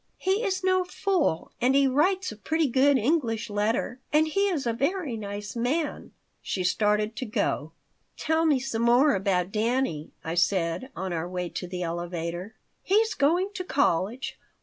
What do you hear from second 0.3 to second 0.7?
is